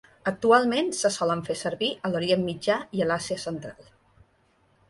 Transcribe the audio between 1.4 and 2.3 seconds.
fer servir a